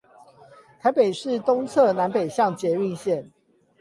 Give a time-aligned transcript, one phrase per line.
[0.79, 3.29] 台北市東側南北向捷運線